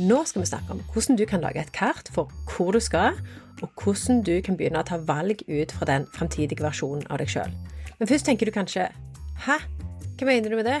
[0.00, 3.18] Nå skal vi snakke om hvordan du kan lage et kart for hvor du skal,
[3.60, 7.28] og hvordan du kan begynne å ta valg ut fra den framtidige versjonen av deg
[7.28, 7.52] sjøl.
[7.98, 8.88] Men først tenker du kanskje
[9.44, 9.60] Hæ?
[10.16, 10.80] Hva mener du med det?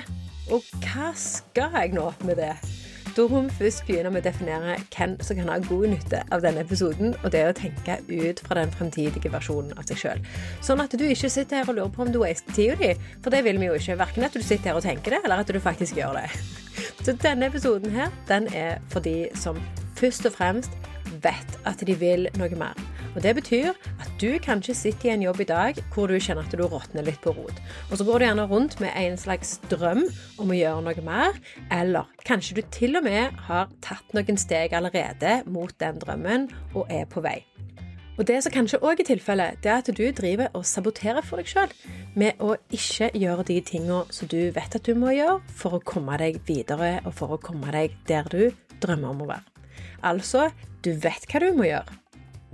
[0.52, 2.54] Og hva skal jeg nå med det?
[3.16, 6.44] Da må vi først begynne med å definere hvem som kan ha god nytte av
[6.44, 10.22] denne episoden, og det er å tenke ut fra den fremtidige versjonen av seg sjøl.
[10.62, 12.92] Sånn at du ikke sitter her og lurer på om du waster tida di,
[13.24, 13.98] for det vil vi jo ikke.
[13.98, 16.28] Verken at du sitter her og tenker det, eller at du faktisk gjør det.
[17.02, 19.58] Så denne episoden her, den er for de som
[20.00, 20.76] først og fremst
[21.24, 22.78] vet at de vil noe mer.
[23.16, 26.46] Og Det betyr at du kanskje sitter i en jobb i dag hvor du kjenner
[26.46, 27.56] at du råtner litt på rot.
[27.90, 30.04] Og så går du gjerne rundt med en slags drøm
[30.38, 31.40] om å gjøre noe mer,
[31.74, 36.86] eller kanskje du til og med har tatt noen steg allerede mot den drømmen og
[36.88, 37.40] er på vei.
[38.20, 41.40] Og Det som kanskje òg er tilfellet, det er at du driver og saboterer for
[41.40, 41.70] deg sjøl
[42.20, 45.80] med å ikke gjøre de tinga som du vet at du må gjøre for å
[45.80, 48.50] komme deg videre og for å komme deg der du
[48.82, 49.49] drømmer om å være.
[50.02, 50.48] Altså,
[50.84, 51.98] du vet hva du må gjøre,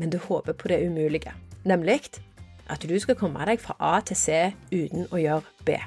[0.00, 1.32] men du håper på det umulige.
[1.66, 2.00] Nemlig
[2.70, 4.40] at du skal komme deg fra A til C
[4.72, 5.78] uten å gjøre B.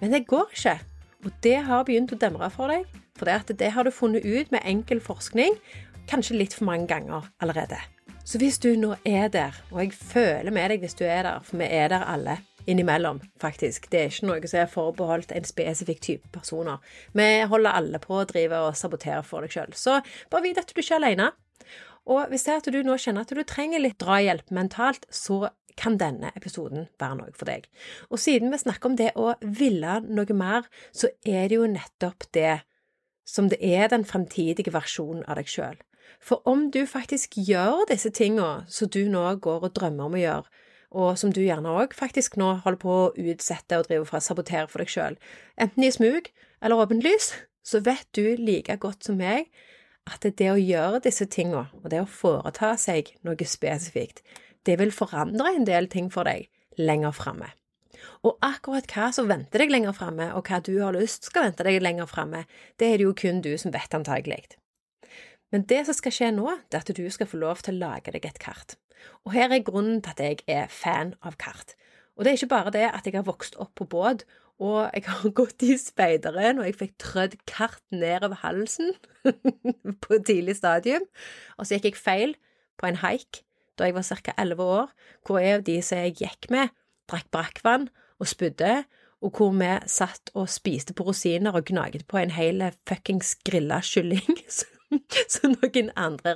[0.00, 0.78] Men det går ikke,
[1.24, 2.86] og det har begynt å demre for deg.
[3.14, 5.54] For det, det har du funnet ut med enkel forskning,
[6.10, 7.78] kanskje litt for mange ganger allerede.
[8.24, 11.44] Så hvis du nå er der, og jeg føler med deg hvis du er der,
[11.44, 12.38] for vi er der alle
[12.70, 13.88] innimellom, faktisk.
[13.92, 16.82] Det er ikke noe som er forbeholdt en spesifikk type personer.
[17.12, 19.74] Vi holder alle på å drive og sabotere for deg sjøl.
[19.78, 19.98] Så
[20.32, 21.30] bare vit at du ikke er alene.
[22.04, 25.48] Og hvis det er at du nå kjenner at du trenger litt drahjelp mentalt, så
[25.80, 27.66] kan denne episoden være noe for deg.
[28.10, 32.28] Og siden vi snakker om det å ville noe mer, så er det jo nettopp
[32.36, 32.60] det
[33.24, 35.80] som det er den fremtidige versjonen av deg sjøl.
[36.20, 40.20] For om du faktisk gjør disse tinga som du nå går og drømmer om å
[40.20, 40.62] gjøre,
[40.94, 44.24] og som du gjerne òg faktisk nå holder på å utsette og drive for å
[44.24, 45.18] sabotere for deg sjøl,
[45.60, 46.30] enten i smug
[46.62, 47.32] eller åpent lys,
[47.64, 49.50] så vet du like godt som meg
[50.10, 54.20] at det å gjøre disse tinga, og det å foreta seg noe spesifikt,
[54.64, 57.50] det vil forandre en del ting for deg lenger framme.
[58.24, 61.64] Og akkurat hva som venter deg lenger framme, og hva du har lyst skal vente
[61.66, 62.44] deg lenger framme,
[62.80, 64.44] det er det jo kun du som vet antagelig.
[65.52, 67.86] Men det som skal skje nå, det er at du skal få lov til å
[67.86, 68.76] lage deg et kart.
[69.24, 71.76] Og her er grunnen til at jeg er fan av kart.
[72.14, 74.24] Og det er ikke bare det at jeg har vokst opp på båt
[74.62, 78.94] og jeg har gått i speideren, og jeg fikk trødd kart nedover halsen
[80.04, 81.06] på tidlig stadium.
[81.58, 82.36] Og så gikk jeg feil
[82.78, 83.42] på en haik
[83.74, 84.34] da jeg var ca.
[84.38, 84.90] elleve år,
[85.26, 86.70] hvor jeg av de som jeg gikk med,
[87.10, 87.88] drakk brakkvann
[88.22, 88.84] og spydde,
[89.24, 93.80] og hvor vi satt og spiste på rosiner og gnaget på en hel fuckings grilla
[93.82, 94.38] kylling
[95.34, 96.34] som noen andre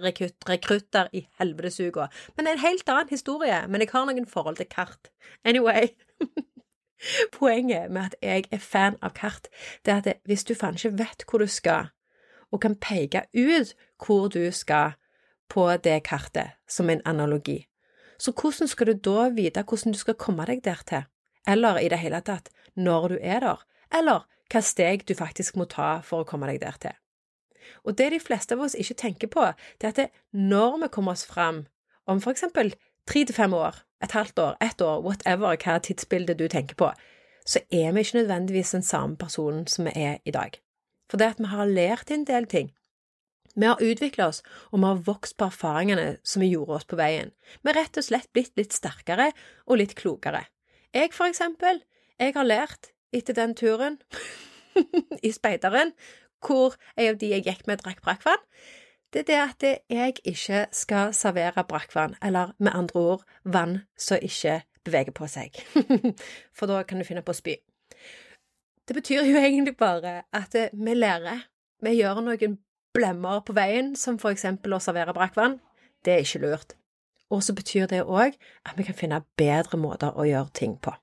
[0.49, 2.09] rekrutter i helvetesuga.
[2.37, 5.11] Men en helt annen historie, men jeg har noen forhold til kart.
[5.45, 5.95] Anyway.
[7.39, 9.47] Poenget med at jeg er fan av kart,
[9.87, 11.93] det er at hvis du faen ikke vet hvor du skal,
[12.51, 14.97] og kan peke ut hvor du skal
[15.49, 17.69] på det kartet, som en analogi,
[18.19, 21.07] så hvordan skal du da vite hvordan du skal komme deg der til,
[21.47, 23.63] eller i det hele tatt når du er der,
[23.95, 26.97] eller hva steg du faktisk må ta for å komme deg dertil?
[27.85, 30.93] Og det de fleste av oss ikke tenker på, det er at det, når vi
[30.95, 31.67] kommer oss fram
[32.09, 32.73] om for eksempel
[33.09, 36.93] tre til fem år, et halvt år, ett år, whatever hva tidsbilde du tenker på,
[37.49, 40.59] så er vi ikke nødvendigvis den samme personen som vi er i dag.
[41.11, 42.73] For det at vi har lært en del ting.
[43.57, 46.99] Vi har utvikla oss, og vi har vokst på erfaringene som vi gjorde oss på
[47.01, 47.33] veien.
[47.63, 49.33] Vi har rett og slett blitt litt sterkere
[49.67, 50.45] og litt klokere.
[50.95, 51.81] Jeg, for eksempel,
[52.21, 53.99] jeg har lært etter den turen
[55.27, 55.95] i speideren,
[56.45, 58.43] hvor en av de jeg gikk med, drakk brakkvann,
[59.13, 64.21] det er det at jeg ikke skal servere brakkvann, eller med andre ord vann som
[64.23, 65.57] ikke beveger på seg,
[66.57, 67.57] for da kan du finne på å spy.
[68.89, 71.47] Det betyr jo egentlig bare at vi lærer,
[71.85, 72.59] vi gjør noen
[72.97, 75.59] blemmer på veien, som for eksempel å servere brakkvann.
[76.05, 76.75] Det er ikke lurt.
[77.33, 80.95] Og så betyr det òg at vi kan finne bedre måter å gjøre ting på,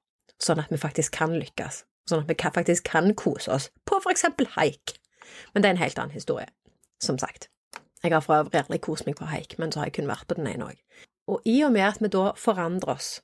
[0.41, 4.13] sånn at vi faktisk kan lykkes, sånn at vi faktisk kan kose oss på for
[4.13, 4.97] eksempel haik.
[5.53, 6.47] Men det er en helt annen historie,
[7.03, 7.49] som sagt.
[8.03, 10.27] Jeg har for øvrig aldri kost meg på haik, men så har jeg kun vært
[10.29, 10.81] på den ene òg.
[11.31, 13.15] Og i og med at vi da forandrer oss,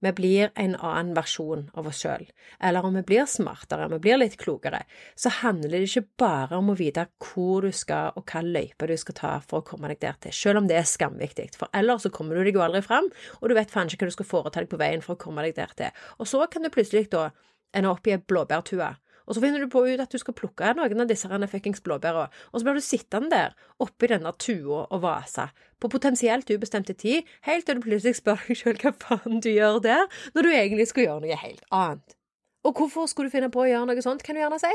[0.00, 2.22] vi blir en annen versjon av oss sjøl,
[2.62, 4.84] eller om vi blir smartere, vi blir litt klokere,
[5.18, 8.94] så handler det ikke bare om å vite hvor du skal og hva løype du
[9.00, 12.06] skal ta for å komme deg der til, selv om det er skamviktig, for ellers
[12.06, 13.10] så kommer du deg jo aldri fram,
[13.40, 15.42] og du vet faen ikke hva du skal foreta deg på veien for å komme
[15.48, 16.06] deg der til.
[16.22, 17.32] Og så kan du plutselig da
[17.74, 18.94] ende opp i ei blåbærtue
[19.28, 22.28] og så finner du på ut at du skal plukke noen av disse fuckings blåbæra,
[22.52, 27.22] og så blir du sittende der oppi denne tua og vase på potensielt ubestemte tid,
[27.42, 30.88] helt til du plutselig spør deg sjøl hva faen du gjør der, når du egentlig
[30.88, 32.16] skal gjøre noe helt annet.
[32.64, 34.72] Og hvorfor skulle du finne på å gjøre noe sånt, kan du gjerne si?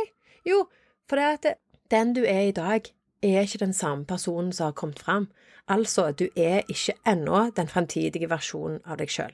[0.48, 0.64] Jo,
[1.10, 1.60] for det er at
[1.92, 2.88] den du er i dag,
[3.24, 5.30] er ikke den samme personen som har kommet fram.
[5.68, 9.32] Altså, du er ikke ennå den fremtidige versjonen av deg sjøl.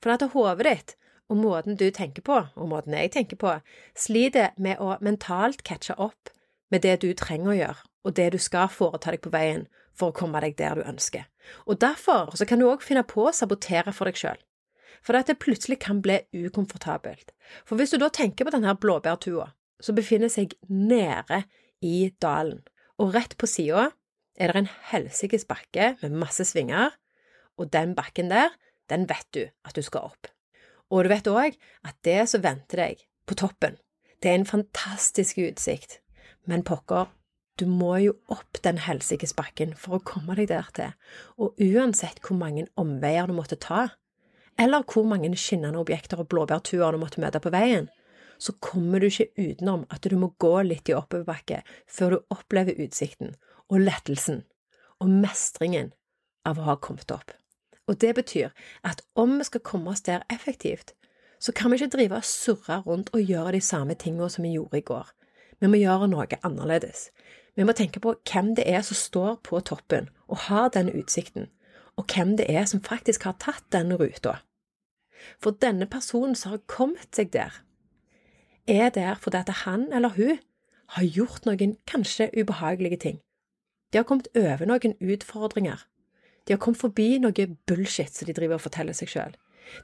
[0.00, 0.96] For at hodet ditt
[1.28, 3.56] og måten du tenker på, og måten jeg tenker på,
[3.98, 6.30] sliter med å mentalt catche opp
[6.70, 10.12] med det du trenger å gjøre, og det du skal foreta deg på veien for
[10.12, 11.26] å komme deg der du ønsker.
[11.66, 14.38] Og derfor så kan du òg finne på å sabotere for deg sjøl.
[15.02, 17.30] For at det plutselig kan bli ukomfortabelt.
[17.66, 19.50] For hvis du da tenker på denne blåbærtua,
[19.82, 21.44] som befinner seg nede
[21.84, 22.62] i dalen,
[22.98, 23.90] og rett på sida
[24.36, 26.96] er det en helsikes bakke med masse svinger,
[27.56, 28.56] og den bakken der,
[28.90, 30.30] den vet du at du skal opp.
[30.92, 31.56] Og du vet òg
[31.86, 33.76] at det som venter deg på toppen,
[34.22, 36.00] det er en fantastisk utsikt,
[36.46, 37.10] men pokker,
[37.56, 40.92] du må jo opp den helsikes bakken for å komme deg der til,
[41.40, 43.88] og uansett hvor mange omveier du måtte ta,
[44.60, 47.88] eller hvor mange skinnende objekter og blåbærtuer du måtte møte på veien,
[48.38, 52.76] så kommer du ikke utenom at du må gå litt i oppoverbakke før du opplever
[52.84, 53.34] utsikten
[53.72, 54.42] og lettelsen
[55.00, 55.92] og mestringen
[56.46, 57.32] av å ha kommet opp.
[57.86, 58.48] Og det betyr
[58.84, 60.94] at om vi skal komme oss der effektivt,
[61.40, 64.52] så kan vi ikke drive og surre rundt og gjøre de samme tingene som vi
[64.56, 65.10] gjorde i går.
[65.60, 67.10] Vi må gjøre noe annerledes.
[67.56, 71.46] Vi må tenke på hvem det er som står på toppen og har den utsikten,
[71.96, 74.40] og hvem det er som faktisk har tatt den ruta.
[75.40, 77.62] For denne personen som har kommet seg der,
[78.66, 80.38] er der fordi at han eller hun
[80.96, 83.20] har gjort noen kanskje ubehagelige ting.
[83.92, 85.86] De har kommet over noen utfordringer.
[86.46, 89.34] De har kommet forbi noe bullshit som de driver og forteller seg sjøl.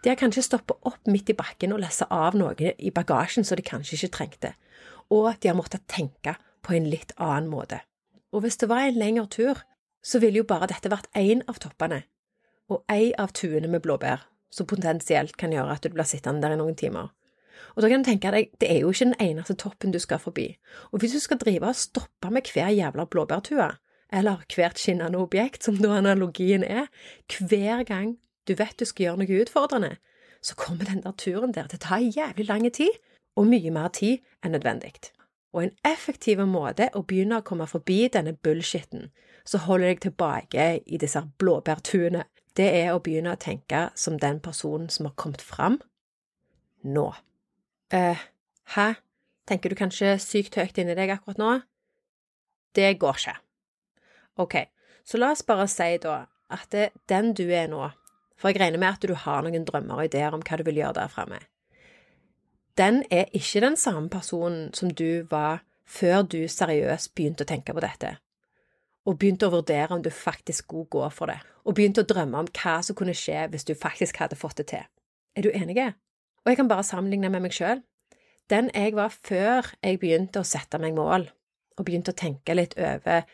[0.03, 3.59] De har kanskje stoppet opp midt i bakken og lessa av noe i bagasjen som
[3.59, 4.53] de kanskje ikke trengte,
[5.11, 7.83] og de har måttet tenke på en litt annen måte.
[8.33, 9.59] Og hvis det var en lengre tur,
[10.03, 12.05] så ville jo bare dette vært én av toppene,
[12.71, 14.23] og ei av tuene med blåbær,
[14.53, 17.11] som potensielt kan gjøre at du blir sittende der i noen timer.
[17.75, 20.21] Og da kan du tenke deg, det er jo ikke den eneste toppen du skal
[20.23, 20.49] forbi,
[20.91, 23.69] og hvis du skal drive og stoppe med hver jævla blåbærtue,
[24.13, 26.91] eller hvert skinnende objekt, som da analogien er,
[27.39, 28.17] hver gang
[28.49, 29.97] du vet du skal gjøre noe utfordrende,
[30.43, 32.95] så kommer den der turen der til å ta jævlig lang tid,
[33.39, 35.13] og mye mer tid enn nødvendig.
[35.53, 39.09] Og en effektiv måte å begynne å komme forbi denne bullshitten
[39.49, 42.25] så holder deg tilbake i disse blåbærtuene,
[42.57, 45.81] det er å begynne å tenke som den personen som har kommet fram
[46.85, 47.09] nå.
[47.93, 48.21] Eh,
[48.77, 48.89] hæ?
[49.49, 51.53] Tenker du kanskje sykt høyt inni deg akkurat nå?
[52.77, 53.35] Det går ikke.
[54.41, 54.55] Ok,
[55.05, 57.89] så la oss bare si da at det den du er nå,
[58.37, 60.81] for jeg regner med at du har noen drømmer og ideer om hva du vil
[60.81, 61.41] gjøre der framme,
[62.79, 67.75] den er ikke den samme personen som du var før du seriøst begynte å tenke
[67.77, 68.15] på dette,
[69.05, 72.41] og begynte å vurdere om du faktisk skulle gå for det, og begynte å drømme
[72.41, 74.89] om hva som kunne skje hvis du faktisk hadde fått det til.
[75.37, 75.77] Er du enig?
[76.43, 77.83] Og jeg kan bare sammenligne med meg sjøl.
[78.51, 81.29] Den jeg var før jeg begynte å sette meg mål,
[81.77, 83.29] og begynte å tenke litt over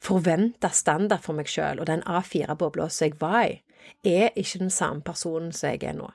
[0.00, 3.58] forventa standard for meg sjøl og den A4-bobla som jeg var i,
[4.04, 6.08] er ikke den samme personen som jeg er nå.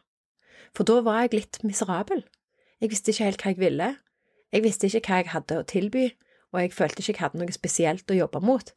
[0.76, 2.26] For da var jeg litt miserabel.
[2.82, 3.90] Jeg visste ikke helt hva jeg ville.
[4.52, 6.06] Jeg visste ikke hva jeg hadde å tilby,
[6.54, 8.72] og jeg følte ikke jeg hadde noe spesielt å jobbe mot.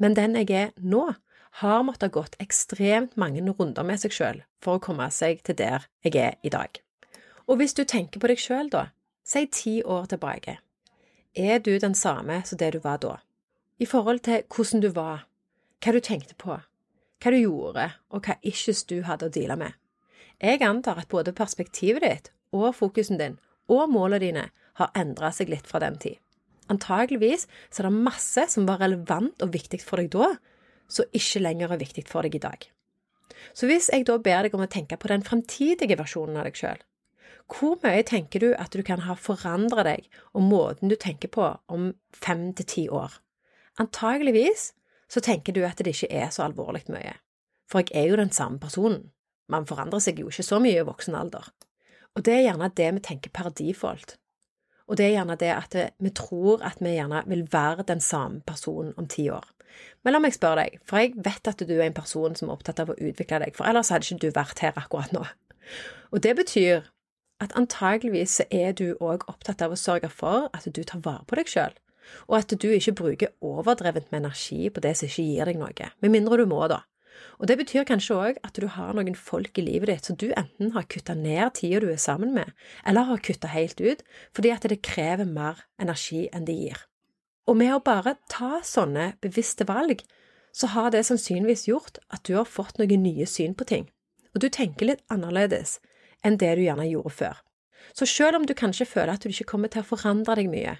[0.00, 1.08] Men den jeg er nå,
[1.60, 5.88] har måttet gått ekstremt mange runder med seg sjøl for å komme seg til der
[6.06, 6.78] jeg er i dag.
[7.50, 8.90] Og hvis du tenker på deg sjøl, da,
[9.26, 10.60] si ti år tilbake,
[11.34, 13.16] er du den samme som det du var da?
[13.80, 15.22] I forhold til hvordan du var,
[15.80, 19.72] hva du tenkte på, hva du gjorde, og hva issues du hadde å deale med.
[20.36, 23.38] Jeg antar at både perspektivet ditt og fokusen din
[23.72, 24.42] og målene dine
[24.80, 26.18] har endra seg litt fra den tid.
[26.68, 30.28] Antageligvis så er det masse som var relevant og viktig for deg da,
[30.84, 32.68] som ikke lenger er viktig for deg i dag.
[33.56, 36.60] Så hvis jeg da ber deg om å tenke på den fremtidige versjonen av deg
[36.60, 36.84] sjøl,
[37.50, 40.04] hvor mye tenker du at du kan ha forandra deg
[40.36, 43.16] og måten du tenker på om fem til ti år?
[43.80, 44.70] Antageligvis
[45.10, 47.16] så tenker du at det ikke er så alvorlig mye,
[47.70, 49.10] for jeg er jo den samme personen.
[49.50, 51.48] Man forandrer seg jo ikke så mye i voksen alder.
[52.14, 54.18] Og det er gjerne det vi tenker default.
[54.86, 58.40] Og det er gjerne det at vi tror at vi gjerne vil være den samme
[58.46, 59.46] personen om ti år.
[60.02, 62.56] Men la meg spørre deg, for jeg vet at du er en person som er
[62.56, 65.22] opptatt av å utvikle deg, for ellers hadde ikke du vært her akkurat nå.
[66.10, 66.90] Og det betyr
[67.40, 71.38] at antageligvis er du òg opptatt av å sørge for at du tar vare på
[71.38, 71.76] deg sjøl,
[72.28, 75.90] og at du ikke bruker overdrevent med energi på det som ikke gir deg noe,
[76.00, 76.82] med mindre du må, da.
[77.40, 80.28] Og det betyr kanskje òg at du har noen folk i livet ditt som du
[80.30, 82.52] enten har kutta ned tida du er sammen med,
[82.86, 84.04] eller har kutta helt ut,
[84.36, 86.80] fordi at det krever mer energi enn det gir.
[87.48, 90.04] Og med å bare ta sånne bevisste valg,
[90.52, 93.88] så har det sannsynligvis gjort at du har fått noen nye syn på ting,
[94.34, 95.78] og du tenker litt annerledes
[96.26, 97.40] enn det du gjerne gjorde før.
[97.96, 100.76] Så selv om du kanskje føler at du ikke kommer til å forandre deg mye,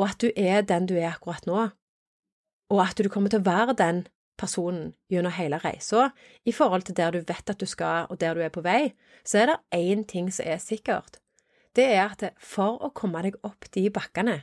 [0.00, 1.68] og at du er den du er akkurat nå,
[2.70, 4.04] og at du kommer til å være den
[4.40, 6.08] personen gjennom hele reisa
[6.48, 8.94] i forhold til der du vet at du skal, og der du er på vei,
[9.24, 11.18] så er det én ting som er sikkert.
[11.76, 14.40] Det er at for å komme deg opp de bakkene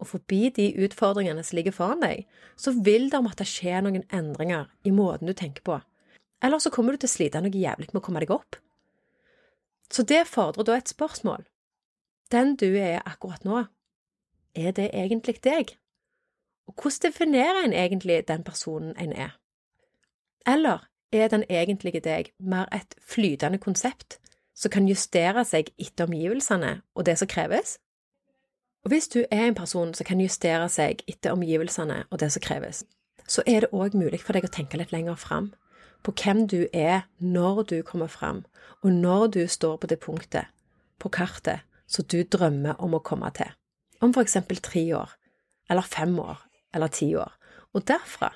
[0.00, 2.24] og forbi de utfordringene som ligger foran deg,
[2.56, 5.76] så vil det måtte skje noen endringer i måten du tenker på.
[6.40, 8.56] Eller så kommer du til å slite noe jævlig med å komme deg opp.
[9.92, 11.44] Så det fordrer da et spørsmål.
[12.32, 13.66] Den du er akkurat nå,
[14.54, 15.76] er det egentlig deg?
[16.66, 19.38] Og hvordan definerer en egentlig den personen en er?
[20.46, 24.20] Eller er den egentlige deg mer et flytende konsept
[24.54, 27.78] som kan justere seg etter omgivelsene og det som kreves?
[28.84, 32.42] Og hvis du er en person som kan justere seg etter omgivelsene og det som
[32.42, 32.84] kreves,
[33.28, 35.52] så er det òg mulig for deg å tenke litt lenger fram
[36.02, 38.44] på hvem du er når du kommer fram,
[38.82, 40.48] og når du står på det punktet
[40.98, 43.50] på kartet som du drømmer om å komme til,
[44.00, 45.12] om for eksempel tre år,
[45.70, 47.32] eller fem år, eller ti år.
[47.74, 48.32] Og derfra,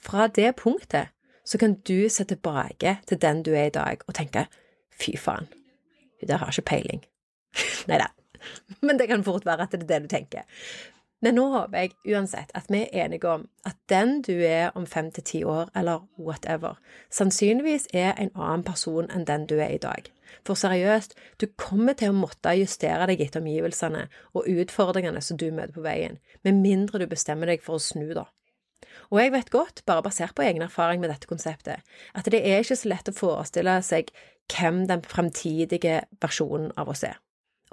[0.00, 1.12] fra det punktet,
[1.44, 4.46] så kan du se tilbake til den du er i dag, og tenke
[5.00, 5.48] fy faen,
[6.20, 7.04] hun der har ikke peiling.
[7.88, 8.08] Nei da,
[8.82, 10.48] men det kan fort være at det er det du tenker.
[11.24, 14.84] Men nå håper jeg uansett at vi er enige om at den du er om
[14.86, 16.76] fem til ti år, eller whatever,
[17.08, 20.10] sannsynligvis er en annen person enn den du er i dag.
[20.44, 24.04] For seriøst, du kommer til å måtte justere deg etter omgivelsene
[24.34, 28.10] og utfordringene som du møter på veien, med mindre du bestemmer deg for å snu,
[28.12, 28.28] da.
[29.08, 31.80] Og jeg vet godt, bare basert på egen erfaring med dette konseptet,
[32.12, 34.12] at det er ikke så lett å forestille seg
[34.52, 37.16] hvem den fremtidige versjonen av oss er.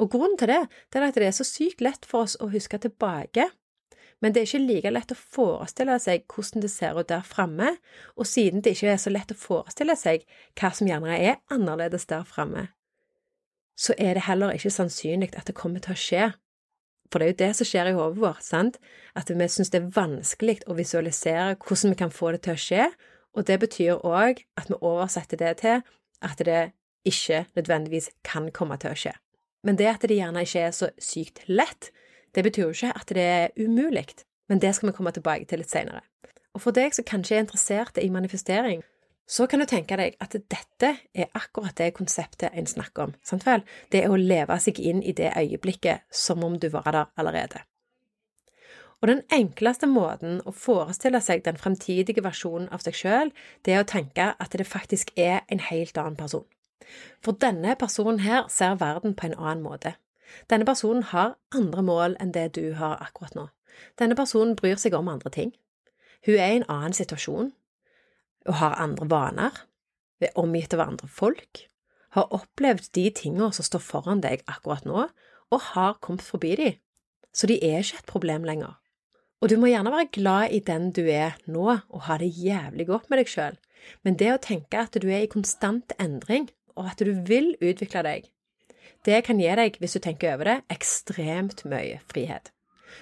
[0.02, 2.50] Og grunnen til det, det er at det er så sykt lett for oss å
[2.50, 3.48] huske tilbake,
[4.22, 7.76] men det er ikke like lett å forestille seg hvordan det ser ut der framme,
[8.18, 10.26] og siden det ikke er så lett å forestille seg
[10.60, 12.68] hva som gjerne er annerledes der framme,
[13.78, 16.28] så er det heller ikke sannsynlig at det kommer til å skje.
[17.12, 18.78] For det er jo det som skjer i hodet vårt, sant?
[19.18, 22.62] At vi syns det er vanskelig å visualisere hvordan vi kan få det til å
[22.62, 22.86] skje,
[23.34, 25.82] og det betyr òg at vi oversetter det til
[26.22, 26.62] at det
[27.08, 29.16] ikke nødvendigvis kan komme til å skje.
[29.64, 31.92] Men det at det gjerne ikke er så sykt lett,
[32.36, 34.08] det betyr jo ikke at det er umulig,
[34.50, 36.02] men det skal vi komme tilbake til litt senere.
[36.56, 38.82] Og for deg som kanskje er interessert i manifestering,
[39.32, 43.46] så kan du tenke deg at dette er akkurat det konseptet en snakker om, sant
[43.48, 43.64] vel?
[43.92, 47.62] Det er å leve seg inn i det øyeblikket som om du var der allerede.
[49.02, 53.32] Og den enkleste måten å forestille seg den fremtidige versjonen av seg sjøl,
[53.66, 56.46] det er å tenke at det faktisk er en helt annen person.
[57.24, 59.96] For denne personen her ser verden på en annen måte.
[60.50, 63.48] Denne personen har andre mål enn det du har akkurat nå.
[64.00, 65.52] Denne personen bryr seg om andre ting.
[66.26, 67.52] Hun er i en annen situasjon,
[68.48, 69.64] og har andre vaner,
[70.22, 71.66] er omgitt av andre folk,
[72.14, 75.08] har opplevd de tingene som står foran deg akkurat nå,
[75.52, 76.70] og har kommet forbi de.
[77.34, 78.78] Så de er ikke et problem lenger.
[79.42, 82.86] Og du må gjerne være glad i den du er nå, og ha det jævlig
[82.92, 83.58] godt med deg sjøl,
[84.06, 88.04] men det å tenke at du er i konstant endring, og at du vil utvikle
[88.06, 88.30] deg,
[89.06, 92.52] det kan gi deg, hvis du tenker over det, ekstremt mye frihet.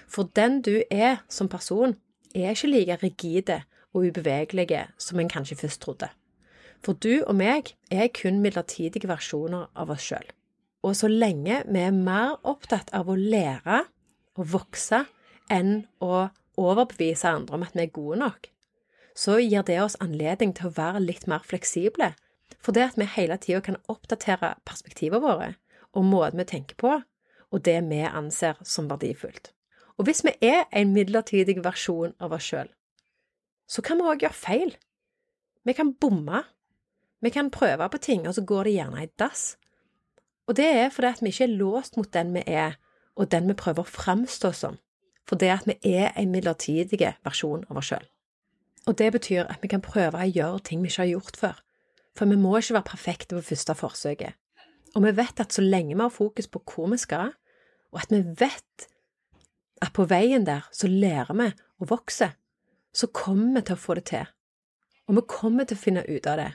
[0.07, 1.97] For den du er som person,
[2.35, 3.61] er ikke like rigide
[3.93, 6.09] og ubevegelige som en kanskje først trodde.
[6.85, 10.27] For du og meg er kun midlertidige versjoner av oss sjøl.
[10.85, 13.81] Og så lenge vi er mer opptatt av å lære
[14.39, 15.03] og vokse
[15.51, 18.47] enn å overbevise andre om at vi er gode nok,
[19.15, 22.13] så gir det oss anledning til å være litt mer fleksible
[22.59, 25.53] for det at vi hele tida kan oppdatere perspektivene våre
[25.97, 26.99] og måten vi tenker på,
[27.49, 29.51] og det vi anser som verdifullt.
[29.97, 32.69] Og hvis vi er en midlertidig versjon av oss sjøl,
[33.69, 34.75] så kan vi òg gjøre feil.
[35.65, 36.43] Vi kan bomme.
[37.21, 39.57] Vi kan prøve på ting, og så går det gjerne i dass.
[40.47, 42.77] Og det er fordi at vi ikke er låst mot den vi er,
[43.15, 44.79] og den vi prøver å framstå som.
[45.27, 48.05] For det at vi er en midlertidig versjon av oss sjøl.
[48.87, 51.59] Og det betyr at vi kan prøve å gjøre ting vi ikke har gjort før.
[52.17, 54.37] For vi må ikke være perfekte på første forsøket.
[54.95, 57.33] Og vi vet at så lenge vi har fokus på hvor vi skal,
[57.91, 58.87] og at vi vet
[59.81, 61.49] at på veien der så lærer vi
[61.79, 62.31] å vokse,
[62.93, 64.25] så kommer vi til å få det til.
[65.07, 66.51] Og vi kommer til å finne ut av det.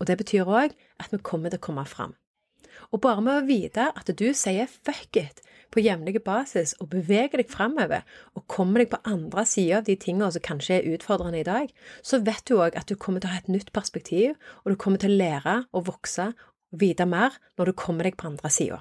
[0.00, 2.16] Og det betyr òg at vi kommer til å komme fram.
[2.92, 5.42] Og bare med å vite at du sier fuck it
[5.74, 8.04] på jevnlig basis og beveger deg framover
[8.36, 11.72] og kommer deg på andre sida av de tingene som kanskje er utfordrende i dag,
[12.06, 14.78] så vet du òg at du kommer til å ha et nytt perspektiv, og du
[14.80, 18.52] kommer til å lære og vokse og vite mer når du kommer deg på andre
[18.52, 18.80] sida.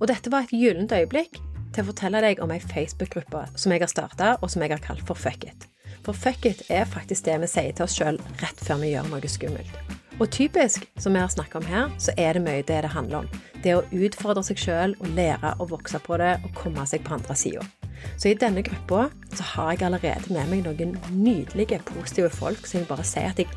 [0.00, 1.38] Og dette var et gyllent øyeblikk
[1.74, 4.84] til å fortelle deg om ei Facebook-gruppe som jeg har starta, og som jeg har
[4.84, 5.68] kalt for Fuck it.
[6.04, 9.10] For fuck it er faktisk det vi sier til oss sjøl rett før vi gjør
[9.12, 10.07] noe skummelt.
[10.18, 13.22] Og typisk, som vi har snakka om her, så er det mye det det handler
[13.22, 13.28] om.
[13.62, 17.14] Det å utfordre seg sjøl og lære å vokse på det og komme seg på
[17.14, 17.62] andre sida.
[18.18, 22.80] Så i denne gruppa så har jeg allerede med meg noen nydelige, positive folk som
[22.80, 23.50] jeg bare sier at jeg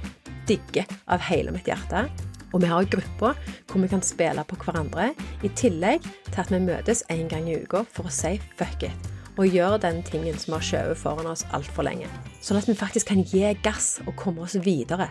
[0.49, 2.05] digger av hele mitt hjerte.
[2.51, 3.37] Og vi har grupper
[3.71, 7.57] hvor vi kan spille på hverandre, i tillegg til at vi møtes en gang i
[7.63, 11.45] uka for å si fuck it og gjøre den tingen som har skjøvet foran oss
[11.55, 12.09] altfor lenge.
[12.43, 15.07] Sånn at vi faktisk kan gi gass og komme oss videre.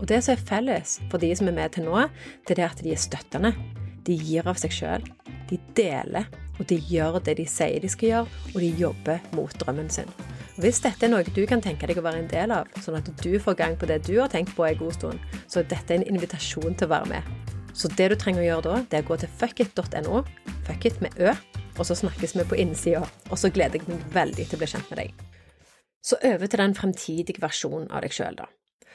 [0.00, 2.06] Og det som er felles for de som er med til nå,
[2.48, 3.54] det er at de er støttende.
[4.04, 5.04] De gir av seg sjøl.
[5.48, 9.54] De deler, og de gjør det de sier de skal gjøre, og de jobber mot
[9.62, 10.10] drømmen sin.
[10.60, 13.08] Hvis dette er noe du kan tenke deg å være en del av, sånn at
[13.22, 15.96] du får gang på det du har tenkt på en god stund, så er dette
[15.96, 17.52] en invitasjon til å være med.
[17.74, 20.22] Så det du trenger å gjøre da, det er å gå til fuckit.no,
[20.68, 21.32] fuckit med ø,
[21.74, 23.02] og så snakkes vi på innsida.
[23.32, 25.24] Og så gleder jeg meg veldig til å bli kjent med deg.
[26.04, 28.46] Så over til den fremtidige versjonen av deg sjøl, da.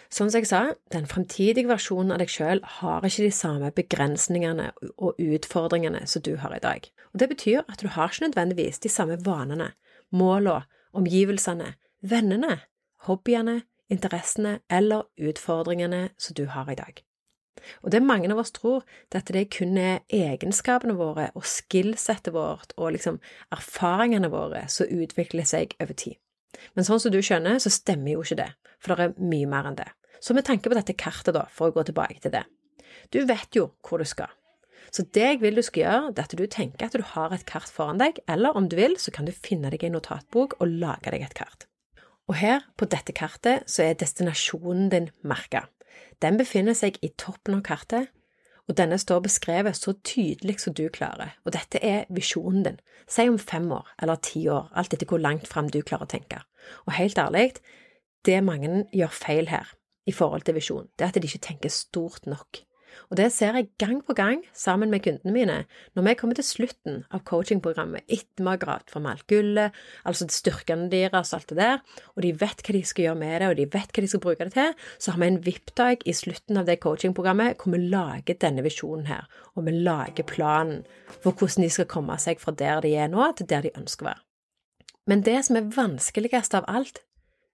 [0.09, 5.19] Som jeg sa, den fremtidige versjonen av deg sjøl har ikke de samme begrensningene og
[5.21, 6.87] utfordringene som du har i dag.
[7.13, 9.73] Og Det betyr at du har ikke nødvendigvis de samme vanene,
[10.09, 12.57] målene, omgivelsene, vennene,
[13.05, 17.03] hobbyene, interessene eller utfordringene som du har i dag.
[17.83, 22.33] Og det mange av oss tror, det at det kun er egenskapene våre og skillsettet
[22.33, 23.19] vårt og liksom
[23.51, 26.17] erfaringene våre som utvikler seg over tid.
[26.73, 28.51] Men sånn som du skjønner, så stemmer jo ikke det,
[28.81, 29.89] for det er mye mer enn det.
[30.19, 32.43] Så med tanke på dette kartet, da, for å gå tilbake til det.
[33.13, 34.31] Du vet jo hvor du skal.
[34.91, 37.33] Så det jeg vil du skal gjøre, det er at du tenker at du har
[37.33, 40.57] et kart foran deg, eller om du vil, så kan du finne deg en notatbok
[40.59, 41.67] og lage deg et kart.
[42.29, 45.67] Og her, på dette kartet, så er destinasjonen din merka.
[46.21, 48.09] Den befinner seg i toppen av kartet,
[48.69, 52.77] og denne står beskrevet så tydelig som du klarer, og dette er visjonen din,
[53.09, 56.11] si om fem år eller ti år, alt etter hvor langt fram du klarer å
[56.11, 56.43] tenke.
[56.85, 57.55] Og helt ærlig,
[58.25, 59.73] det mange gjør feil her
[60.09, 62.63] i forhold til visjon, det er at de ikke tenker stort nok.
[63.09, 65.57] Og det ser jeg gang på gang sammen med kundene mine
[65.97, 69.75] når vi kommer til slutten av coachingprogrammet etter vi har gravd fram alt gullet,
[70.09, 71.81] altså styrkene deres og alt det der,
[72.15, 74.23] og de vet hva de skal gjøre med det, og de vet hva de skal
[74.25, 77.83] bruke det til, så har vi en VIP-dag i slutten av det coachingprogrammet hvor vi
[77.89, 80.81] lager denne visjonen her, og vi lager planen
[81.19, 84.05] for hvordan de skal komme seg fra der de er nå, til der de ønsker
[84.05, 84.25] å være.
[85.09, 87.01] Men det som er vanskeligst av alt,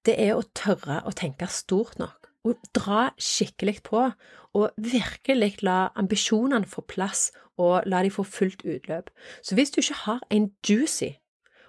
[0.06, 4.08] det er å tørre å tenke stort nok og dra skikkelig på,
[4.56, 9.10] og virkelig la ambisjonene få plass, og la de få fullt utløp.
[9.44, 11.16] Så hvis du ikke har en juicy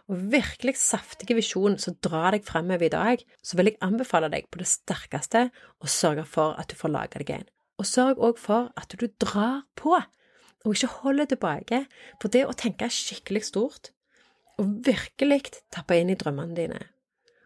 [0.07, 4.47] og virkelig saftige visjon som drar deg fremover i dag, så vil jeg anbefale deg
[4.51, 5.49] på det sterkeste
[5.83, 7.49] å sørge for at du får laga deg en.
[7.77, 9.97] Og sørg òg for at du drar på,
[10.67, 11.83] og ikke holder tilbake,
[12.23, 13.91] for det å tenke skikkelig stort,
[14.59, 16.81] og virkelig tappe inn i drømmene dine,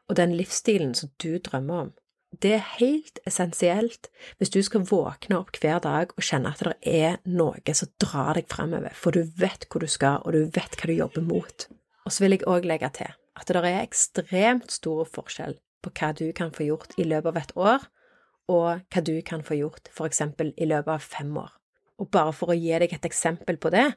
[0.08, 1.90] og den livsstilen som du drømmer om,
[2.38, 6.76] det er helt essensielt hvis du skal våkne opp hver dag og kjenne at det
[6.86, 10.76] er noe som drar deg fremover, for du vet hvor du skal, og du vet
[10.78, 11.66] hva du jobber mot.
[12.06, 16.12] Og så vil jeg òg legge til at det er ekstremt stor forskjell på hva
[16.16, 17.88] du kan få gjort i løpet av et år,
[18.50, 21.50] og hva du kan få gjort eksempel i løpet av fem år.
[22.00, 23.90] Og bare for å gi deg et eksempel på det,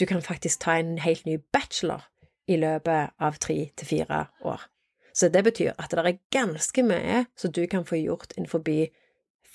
[0.00, 2.06] du kan faktisk ta en helt ny bachelor
[2.48, 4.64] i løpet av tre til fire år.
[5.12, 8.64] Så det betyr at det er ganske mye som du kan få gjort innenfor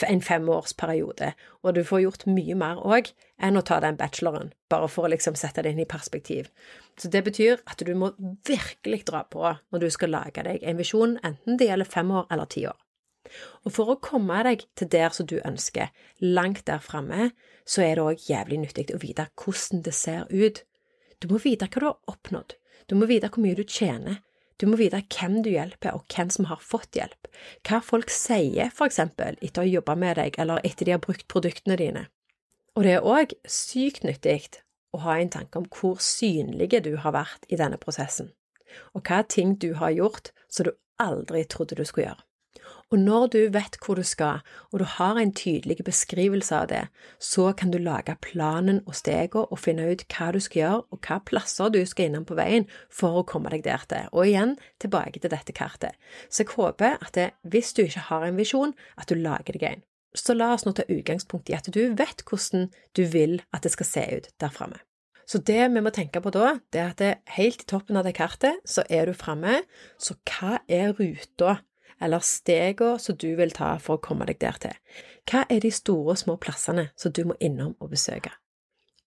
[0.05, 1.31] en femårsperiode,
[1.63, 3.09] og du får gjort mye mer òg
[3.41, 6.51] enn å ta den bacheloren, bare for å liksom sette det inn i perspektiv.
[6.97, 8.11] Så det betyr at du må
[8.45, 12.29] virkelig dra på når du skal lage deg en visjon, enten det gjelder fem år
[12.29, 12.77] eller ti år.
[13.65, 15.89] Og for å komme deg til der som du ønsker,
[16.21, 17.31] langt der framme,
[17.67, 20.63] så er det òg jævlig nyttig å vite hvordan det ser ut.
[21.19, 22.55] Du må vite hva du har oppnådd,
[22.87, 24.21] du må vite hvor mye du tjener,
[24.57, 27.29] du må vite hvem du hjelper, og hvem som har fått hjelp,
[27.67, 31.03] hva folk sier, for eksempel, etter å ha jobba med deg, eller etter de har
[31.03, 32.07] brukt produktene dine.
[32.77, 34.61] Og det er òg sykt nyttig
[34.93, 38.31] å ha en tanke om hvor synlige du har vært i denne prosessen,
[38.93, 42.26] og hva ting du har gjort som du aldri trodde du skulle gjøre.
[42.87, 44.39] Og når du vet hvor du skal,
[44.71, 46.83] og du har en tydelig beskrivelse av det,
[47.19, 51.01] så kan du lage planen og stegene og finne ut hva du skal gjøre, og
[51.03, 54.07] hva plasser du skal innom på veien for å komme deg der til.
[54.15, 55.99] Og igjen tilbake til dette kartet.
[56.31, 59.67] Så jeg håper at det, hvis du ikke har en visjon, at du lager deg
[59.73, 59.85] en.
[60.15, 63.75] Så la oss nå ta utgangspunkt i at du vet hvordan du vil at det
[63.75, 64.79] skal se ut der framme.
[65.27, 68.07] Så det vi må tenke på da, det er at det, helt i toppen av
[68.07, 69.59] det kartet så er du framme,
[69.99, 71.57] så hva er ruta
[72.01, 74.75] eller stegene som du vil ta for å komme deg der til?
[75.27, 78.33] Hva er de store og små plassene som du må innom og besøke?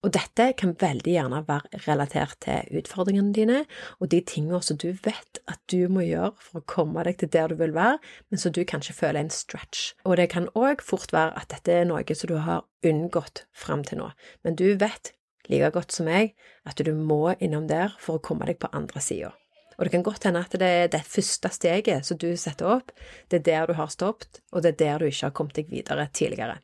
[0.01, 3.59] Og dette kan veldig gjerne være relatert til utfordringene dine
[3.99, 7.33] og de tingene som du vet at du må gjøre for å komme deg til
[7.35, 7.99] der du vil være,
[8.33, 9.93] men som du kanskje føler en stretch.
[10.09, 13.85] Og det kan òg fort være at dette er noe som du har unngått fram
[13.85, 14.09] til nå,
[14.41, 15.13] men du vet
[15.51, 16.33] like godt som meg
[16.65, 19.35] at du må innom der for å komme deg på andre sida.
[19.81, 22.93] Og det kan godt hende at det er det første steget som du setter opp,
[23.33, 25.71] det er der du har stoppet, og det er der du ikke har kommet deg
[25.73, 26.59] videre tidligere.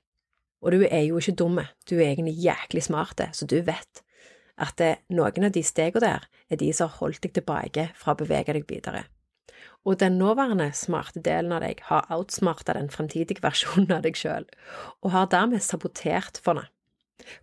[0.61, 4.03] Og du er jo ikke dumme, du er egentlig jæklig smarte, så du vet
[4.61, 8.13] at det, noen av de stegene der er de som har holdt deg tilbake fra
[8.13, 9.07] å bevege deg videre.
[9.89, 14.45] Og den nåværende smarte delen av deg har outsmarta den fremtidige versjonen av deg sjøl,
[15.01, 16.69] og har dermed sabotert for det.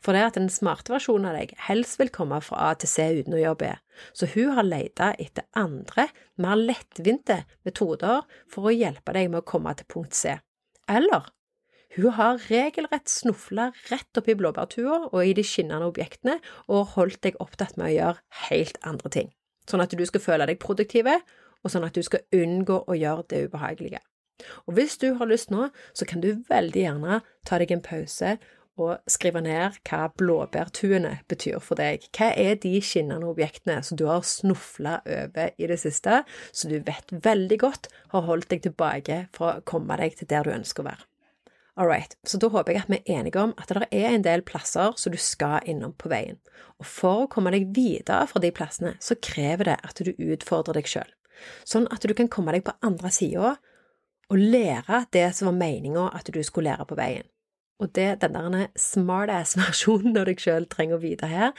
[0.04, 3.08] For det at den smarte versjonen av deg helst vil komme fra A til C
[3.20, 3.70] uten å gjøre B,
[4.14, 6.08] så hun har leita etter andre,
[6.38, 10.38] mer lettvinte metoder for å hjelpe deg med å komme til punkt C.
[10.90, 11.32] Eller
[11.94, 17.22] hun har regelrett snufla rett opp i blåbærtua og i de skinnende objektene og holdt
[17.26, 19.30] deg opptatt med å gjøre helt andre ting,
[19.70, 21.20] sånn at du skal føle deg produktive,
[21.64, 24.02] og sånn at du skal unngå å gjøre det ubehagelige.
[24.66, 28.36] Og hvis du har lyst nå, så kan du veldig gjerne ta deg en pause
[28.82, 32.08] og skrive ned hva blåbærtuene betyr for deg.
[32.16, 36.80] Hva er de skinnende objektene som du har snufla over i det siste, som du
[36.82, 40.86] vet veldig godt har holdt deg tilbake fra å komme deg til der du ønsker
[40.86, 41.06] å være?
[41.76, 44.26] All right, så da håper jeg at vi er enige om at det er en
[44.26, 46.38] del plasser som du skal innom på veien.
[46.78, 50.78] Og for å komme deg videre fra de plassene, så krever det at du utfordrer
[50.78, 51.10] deg sjøl,
[51.66, 53.56] sånn at du kan komme deg på andre sida
[54.30, 57.26] og lære det som var meninga at du skulle lære på veien.
[57.82, 61.58] Og det den der smartass-versjonen av deg sjøl trenger å vite her,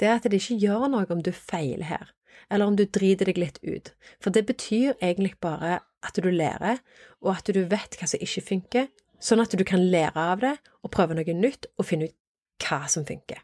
[0.00, 2.12] det er at det ikke gjør noe om du feiler her,
[2.48, 3.92] eller om du driter deg litt ut,
[4.22, 6.80] for det betyr egentlig bare at du lærer,
[7.20, 8.88] og at du vet hva som ikke funker,
[9.20, 12.16] sånn at du kan lære av det og prøve noe nytt og finne ut
[12.64, 13.42] hva som funker.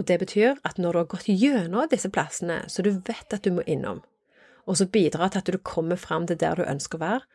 [0.00, 3.44] Og det betyr at når du har gått gjennom disse plassene så du vet at
[3.44, 4.00] du må innom,
[4.64, 7.26] og så bidrar til at du kommer fram til der du ønsker å være,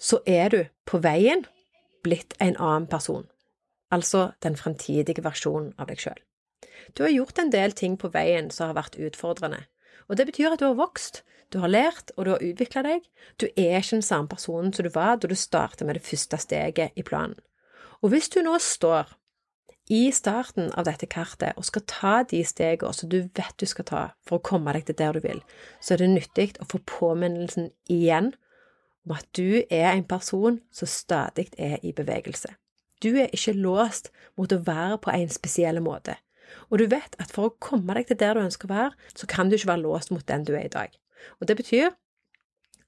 [0.00, 1.44] så er du på veien
[2.02, 3.28] blitt en annen person
[3.90, 6.20] altså den fremtidige versjonen av deg sjøl.
[6.96, 9.64] Du har gjort en del ting på veien som har vært utfordrende,
[10.08, 13.06] og det betyr at du har vokst, du har lært, og du har utvikla deg.
[13.42, 16.38] Du er ikke den samme personen som du var da du startet med det første
[16.38, 17.38] steget i planen.
[18.02, 19.10] Og hvis du nå står
[19.90, 23.88] i starten av dette kartet og skal ta de stegene som du vet du skal
[23.88, 25.42] ta for å komme deg til der du vil,
[25.82, 28.32] så er det nyttig å få påminnelsen igjen
[29.06, 32.54] om at du er en person som stadig er i bevegelse.
[33.00, 36.18] Du er ikke låst mot å være på en spesiell måte.
[36.68, 39.28] Og du vet at for å komme deg til der du ønsker å være, så
[39.30, 40.92] kan du ikke være låst mot den du er i dag.
[41.40, 41.90] Og det betyr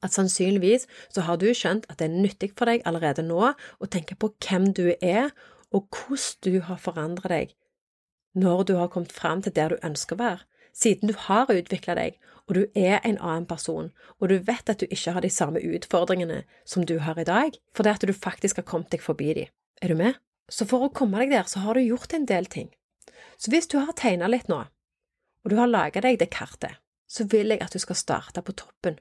[0.02, 3.90] at sannsynligvis så har du skjønt at det er nyttig for deg allerede nå å
[3.90, 5.30] tenke på hvem du er,
[5.72, 7.54] og hvordan du har forandret deg
[8.32, 10.44] når du har kommet fram til der du ønsker å være.
[10.72, 12.14] Siden du har utvikla deg,
[12.48, 15.60] og du er en annen person, og du vet at du ikke har de samme
[15.60, 19.52] utfordringene som du har i dag, fordi at du faktisk har kommet deg forbi dem.
[19.82, 20.14] Er du med?
[20.46, 22.68] Så for å komme deg der, så har du gjort en del ting.
[23.34, 24.60] Så hvis du har tegna litt nå,
[25.42, 26.78] og du har laga deg det kartet,
[27.10, 29.00] så vil jeg at du skal starte på toppen,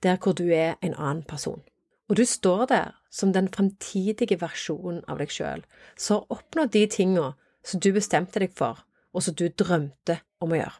[0.00, 1.60] der hvor du er en annen person.
[2.08, 5.66] Og du står der som den fremtidige versjonen av deg sjøl,
[6.00, 7.28] som har oppnådd de tinga
[7.62, 8.80] som du bestemte deg for,
[9.12, 10.78] og som du drømte om å gjøre.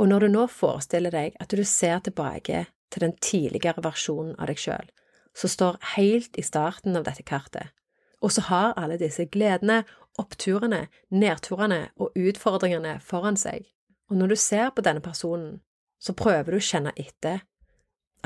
[0.00, 4.48] Og når du nå forestiller deg at du ser tilbake til den tidligere versjonen av
[4.48, 4.88] deg sjøl,
[5.36, 7.76] som står helt i starten av dette kartet,
[8.22, 9.82] og så har alle disse gledene,
[10.18, 13.66] oppturene, nedturene og utfordringene foran seg.
[14.10, 15.60] Og når du ser på denne personen,
[16.00, 17.42] så prøver du å kjenne etter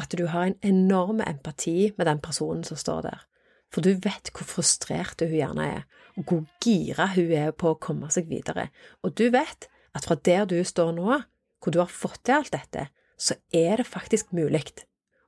[0.00, 3.24] at du har en enorm empati med den personen som står der.
[3.70, 5.82] For du vet hvor frustrert hun gjerne er,
[6.18, 8.68] og hvor gira hun er på å komme seg videre.
[9.04, 11.20] Og du vet at fra der du står nå,
[11.60, 12.88] hvor du har fått til alt dette,
[13.20, 14.64] så er det faktisk mulig.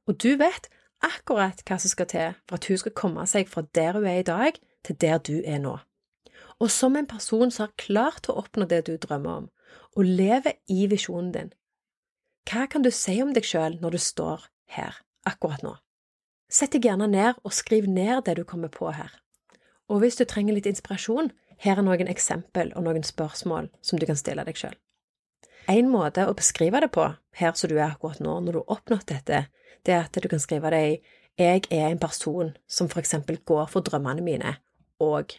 [0.08, 0.70] Og du vet
[1.02, 4.20] akkurat hva som skal til for at hun skal komme seg fra der hun er
[4.20, 5.78] i dag, til der du er nå.
[6.62, 9.48] Og som en person som har klart å oppnå det du drømmer om,
[9.96, 11.52] og lever i visjonen din,
[12.48, 15.76] hva kan du si om deg sjøl når du står her akkurat nå?
[16.52, 19.12] Sett deg gjerne ned og skriv ned det du kommer på her.
[19.88, 21.30] Og hvis du trenger litt inspirasjon,
[21.62, 24.74] her er noen eksempel og noen spørsmål som du kan stille deg sjøl.
[25.70, 27.04] En måte å beskrive det på,
[27.38, 29.44] her som du er akkurat nå, når du har oppnådd dette,
[29.86, 30.96] det er at du kan skrive det i
[31.38, 34.56] Jeg er en person som for eksempel går for drømmene mine,
[35.00, 35.38] og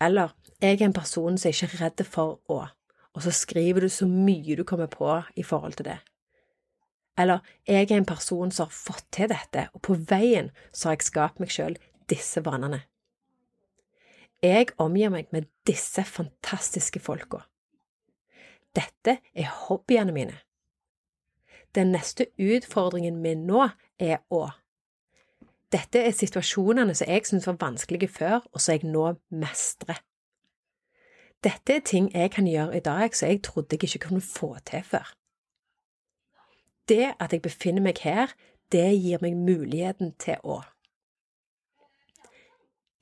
[0.00, 0.30] Eller
[0.62, 2.68] Jeg er en person som ikke er redd for å
[3.14, 5.98] Og så skriver du så mye du kommer på i forhold til det.
[7.18, 10.96] Eller Jeg er en person som har fått til dette, og på veien så har
[10.96, 11.76] jeg skapt meg sjøl
[12.08, 12.82] disse vanene.
[14.42, 17.49] Jeg omgir meg med disse fantastiske folka.
[18.76, 20.36] Dette er hobbyene mine.
[21.74, 24.48] Den neste utfordringen min nå er å
[25.70, 30.00] Dette er situasjonene som jeg syntes var vanskelige før, og som jeg nå mestrer.
[31.44, 34.56] Dette er ting jeg kan gjøre i dag som jeg trodde jeg ikke kunne få
[34.66, 35.14] til før.
[36.88, 38.34] det at jeg befinner meg her,
[38.72, 40.60] det gir meg muligheten til å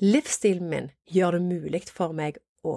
[0.00, 2.76] Livsstilen min gjør det mulig for meg å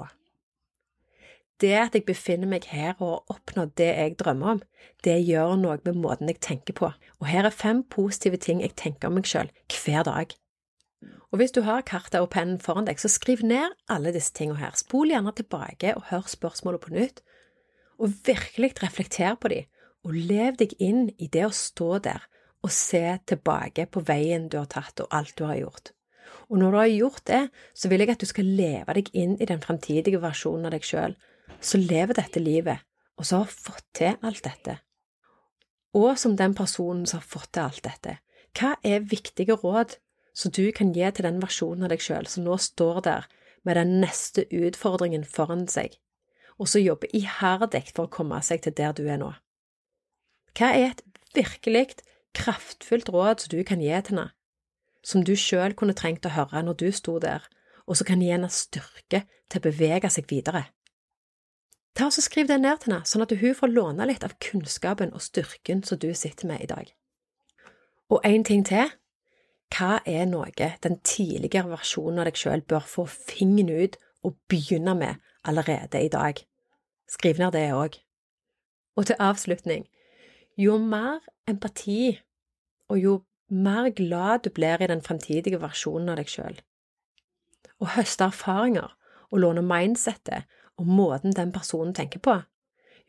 [1.62, 4.62] Det at jeg befinner meg her og har oppnådd det jeg drømmer om,
[5.06, 8.74] det gjør noe med måten jeg tenker på, og her er fem positive ting jeg
[8.80, 10.34] tenker om meg selv hver dag.
[11.32, 14.60] Og hvis du har kartet og pennen foran deg, så skriv ned alle disse tingene
[14.60, 14.74] her.
[14.76, 17.22] Spol gjerne tilbake og hør spørsmålet på nytt,
[18.02, 19.70] og virkelig reflekter på dem,
[20.02, 22.26] og lev deg inn i det å stå der
[22.62, 25.94] og se tilbake på veien du har tatt og alt du har gjort.
[26.50, 27.42] Og når du har gjort det,
[27.74, 30.86] så vil jeg at du skal leve deg inn i den fremtidige versjonen av deg
[30.86, 31.16] sjøl,
[31.62, 32.82] som lever dette livet,
[33.18, 34.80] og som har fått til alt dette.
[35.98, 38.18] Og som den personen som har fått til alt dette,
[38.58, 39.98] hva er viktige råd
[40.34, 43.28] som du kan gi til den versjonen av deg sjøl som nå står der
[43.68, 45.96] med den neste utfordringen foran seg,
[46.58, 49.32] og som jobber iherdig for å komme seg til der du er nå?
[50.58, 51.04] Hva er et
[51.36, 52.02] virkelig
[52.36, 54.30] kraftfullt råd som du kan gi til henne,
[55.04, 57.46] som du sjøl kunne trengt å høre når du sto der,
[57.88, 60.68] og som kan gi henne styrke til å bevege seg videre?
[61.96, 65.12] Ta og Skriv det ned til henne, sånn at hun får låne litt av kunnskapen
[65.14, 66.92] og styrken som du sitter med i dag.
[68.12, 68.92] Og en ting til,
[69.72, 70.52] hva er noe
[70.84, 76.12] den tidligere versjonen av deg sjøl bør få fingeren ut og begynne med allerede i
[76.12, 76.40] dag?
[77.12, 77.96] Skriv ned det òg.
[79.00, 79.86] Og til avslutning,
[80.60, 82.20] jo mer empati
[82.92, 83.14] og jo
[83.52, 86.60] mer glad du blir i den fremtidige versjonen av deg sjøl,
[87.80, 88.92] og høste erfaringer
[89.32, 90.48] og låne mindsettet
[90.80, 92.38] og måten den personen tenker på,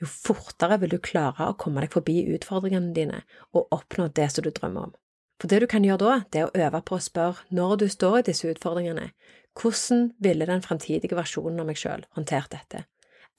[0.03, 3.23] jo fortere vil du klare å komme deg forbi utfordringene dine
[3.53, 4.95] og oppnå det som du drømmer om.
[5.39, 7.87] For det du kan gjøre da, det er å øve på å spørre når du
[7.91, 9.11] står i disse utfordringene,
[9.59, 12.85] hvordan ville den fremtidige versjonen av meg selv håndtert dette?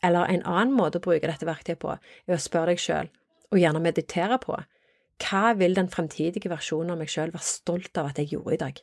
[0.04, 1.96] Eller en annen måte å bruke dette verktøyet på,
[2.28, 3.12] er å spørre deg selv,
[3.52, 4.58] og gjerne meditere på,
[5.24, 8.62] hva vil den fremtidige versjonen av meg selv være stolt av at jeg gjorde i
[8.66, 8.82] dag?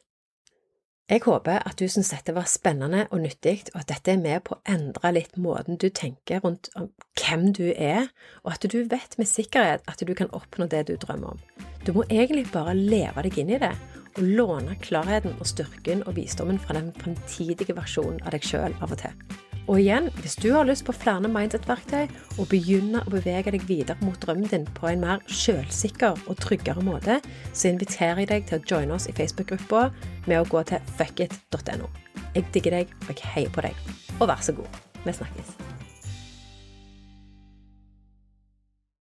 [1.11, 4.45] Jeg håper at du syns dette var spennende og nyttig, og at dette er med
[4.47, 6.71] på å endre litt måten du tenker rundt
[7.19, 8.07] hvem du er,
[8.45, 11.43] og at du vet med sikkerhet at du kan oppnå det du drømmer om.
[11.83, 13.75] Du må egentlig bare leve deg inn i det,
[14.15, 18.95] og låne klarheten og styrken og visdommen fra den fremtidige versjonen av deg sjøl av
[18.95, 19.50] og til.
[19.69, 22.09] Og igjen, hvis du har lyst på flere mindset-verktøy
[22.41, 26.85] og begynner å bevege deg videre mot drømmen din på en mer selvsikker og tryggere
[26.85, 27.21] måte,
[27.53, 29.89] så inviterer jeg deg til å joine oss i Facebook-gruppa
[30.27, 31.91] med å gå til fuckit.no.
[32.35, 33.93] Jeg digger deg, og jeg heier på deg.
[34.19, 35.80] Og vær så god, vi snakkes.